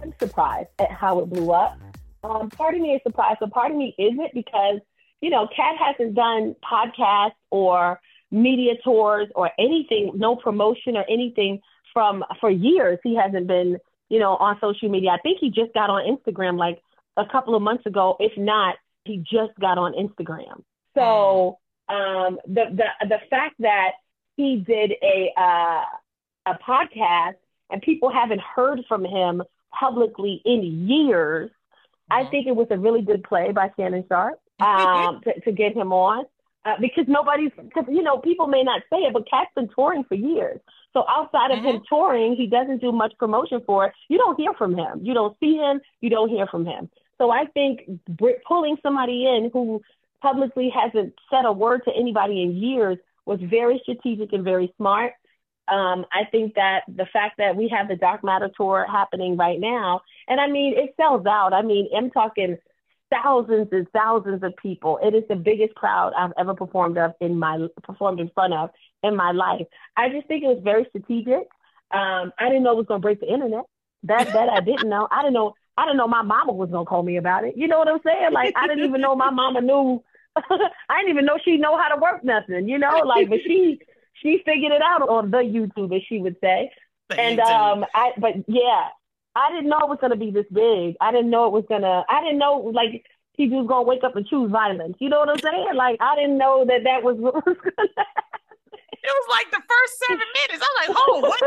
[0.01, 1.79] I'm surprised at how it blew up.
[2.23, 4.79] Um, part of me is surprised, but part of me isn't because
[5.21, 7.99] you know, Katt hasn't done podcasts or
[8.31, 11.61] media tours or anything, no promotion or anything
[11.93, 12.99] from for years.
[13.03, 13.77] He hasn't been,
[14.09, 15.11] you know, on social media.
[15.11, 16.81] I think he just got on Instagram like
[17.15, 18.15] a couple of months ago.
[18.19, 20.63] If not, he just got on Instagram.
[20.95, 21.57] So
[21.89, 23.91] um, the the the fact that
[24.35, 25.83] he did a uh,
[26.45, 27.35] a podcast
[27.70, 29.43] and people haven't heard from him
[29.78, 31.49] publicly in years,
[32.09, 35.76] I think it was a really good play by Shannon Sharpe um, to, to get
[35.76, 36.26] him on.
[36.65, 40.03] Uh, because nobody's, because you know, people may not say it, but Katt's been touring
[40.03, 40.59] for years.
[40.91, 41.78] So outside of mm-hmm.
[41.78, 43.93] him touring, he doesn't do much promotion for it.
[44.09, 44.99] You don't hear from him.
[45.01, 45.80] You don't see him.
[46.01, 46.89] You don't hear from him.
[47.18, 47.82] So I think
[48.45, 49.82] pulling somebody in who
[50.22, 55.13] publicly hasn't said a word to anybody in years was very strategic and very smart.
[55.68, 59.59] Um, I think that the fact that we have the Dark Matter tour happening right
[59.59, 61.53] now, and I mean, it sells out.
[61.53, 62.57] I mean, I'm talking
[63.09, 64.99] thousands and thousands of people.
[65.01, 68.70] It is the biggest crowd I've ever performed of in my performed in front of
[69.03, 69.68] in my life.
[69.95, 71.47] I just think it was very strategic.
[71.91, 73.63] Um, I didn't know it was going to break the internet.
[74.03, 75.07] That that I didn't know.
[75.11, 75.53] I didn't know.
[75.78, 77.55] I didn't know my mama was going to call me about it.
[77.55, 78.32] You know what I'm saying?
[78.32, 80.03] Like I didn't even know my mama knew.
[80.36, 82.68] I didn't even know she know how to work nothing.
[82.68, 83.80] You know, like but she
[84.22, 86.72] she figured it out on the YouTube, as she would say.
[87.09, 88.88] The and um, I but yeah,
[89.36, 90.95] I didn't know it was gonna be this big.
[90.99, 92.03] I didn't know it was gonna.
[92.09, 94.97] I didn't know like he was gonna wake up and choose violence.
[94.99, 95.76] You know what I'm saying?
[95.76, 98.05] Like I didn't know that that was what was gonna.
[98.97, 100.65] It was like the first seven minutes.
[100.68, 101.41] I'm like, oh, what?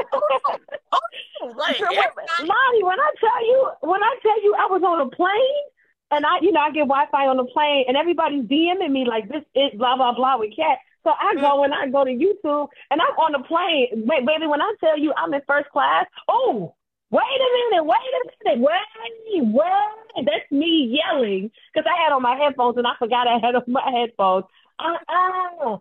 [0.92, 5.10] oh, like, Loni, when I tell you, when I tell you, I was on a
[5.10, 5.64] plane
[6.10, 9.28] and I, you know, I get Wi-Fi on the plane, and everybody's DMing me like
[9.28, 10.78] this is blah blah blah with Katt.
[11.04, 11.64] So I go mm.
[11.64, 14.04] and I go to YouTube and I'm on the plane.
[14.06, 16.74] Wait, baby, when I tell you I'm in first class, oh,
[17.10, 20.26] wait a minute, wait a minute, wait, wait.
[20.26, 23.64] That's me yelling because I had on my headphones and I forgot I had on
[23.66, 24.44] my headphones.
[24.78, 25.78] Uh-uh.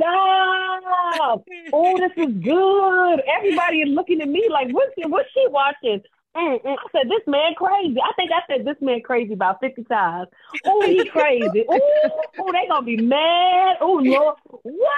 [0.00, 1.44] Stop.
[1.72, 3.22] oh, this is good.
[3.38, 6.02] Everybody is looking at me like, what's, what's she watching?
[6.36, 6.76] Mm, mm.
[6.78, 7.98] I said, this man crazy.
[8.00, 10.28] I think I said this man crazy about 50 times.
[10.64, 11.64] Oh, he crazy.
[11.68, 13.76] oh, they gonna be mad.
[13.80, 14.36] Oh, Lord.
[14.62, 14.88] What?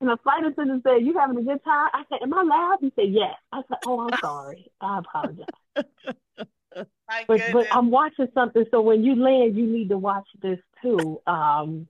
[0.00, 1.88] And the flight attendant said, you having a good time?
[1.92, 2.78] I said, am I loud?
[2.80, 3.34] He said, yes.
[3.52, 4.70] I said, oh, I'm sorry.
[4.80, 5.46] I apologize.
[7.28, 11.20] but, but I'm watching something, so when you land, you need to watch this too.
[11.26, 11.86] Um,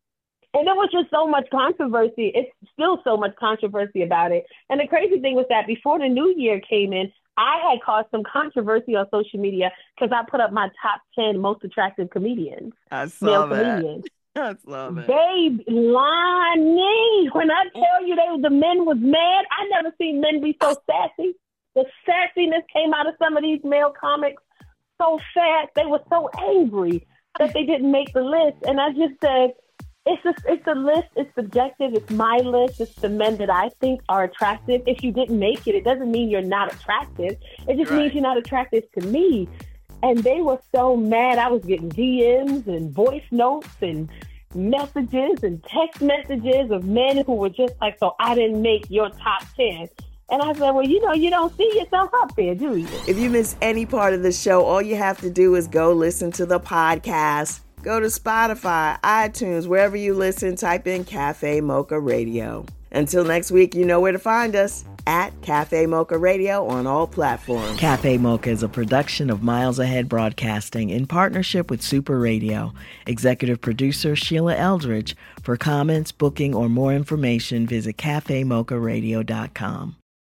[0.55, 2.32] and there was just so much controversy.
[2.34, 4.45] It's still so much controversy about it.
[4.68, 8.08] And the crazy thing was that before the new year came in, I had caused
[8.10, 12.72] some controversy on social media because I put up my top 10 most attractive comedians.
[12.90, 13.78] I saw that.
[13.78, 14.04] Comedians.
[14.36, 15.06] I love it.
[15.06, 20.40] Babe, Loni, when I tell you they, the men was mad, I never seen men
[20.40, 21.34] be so sassy.
[21.74, 24.42] The sassiness came out of some of these male comics
[25.00, 25.70] so fast.
[25.74, 27.06] They were so angry.
[27.38, 28.58] that they didn't make the list.
[28.66, 29.54] And I just said,
[30.05, 31.09] it's a, it's a list.
[31.16, 31.94] It's subjective.
[31.94, 32.80] It's my list.
[32.80, 34.82] It's the men that I think are attractive.
[34.86, 37.36] If you didn't make it, it doesn't mean you're not attractive.
[37.68, 38.00] It just right.
[38.00, 39.48] means you're not attractive to me.
[40.03, 41.38] And they were so mad.
[41.38, 44.11] I was getting DMs and voice notes and
[44.55, 49.09] messages and text messages of men who were just like, so I didn't make your
[49.11, 49.88] top 10.
[50.30, 52.88] And I said, well, you know, you don't see yourself up there, do you?
[53.07, 55.92] If you miss any part of the show, all you have to do is go
[55.92, 57.61] listen to the podcast.
[57.82, 62.64] Go to Spotify, iTunes, wherever you listen, type in Cafe Mocha Radio.
[62.92, 67.08] Until next week, you know where to find us at Cafe Mocha Radio on all
[67.08, 67.80] platforms.
[67.80, 72.72] Cafe Mocha is a production of Miles Ahead Broadcasting in partnership with Super Radio.
[73.06, 75.16] Executive producer Sheila Eldridge.
[75.42, 79.96] For comments, booking, or more information, visit cafemocharadio.com.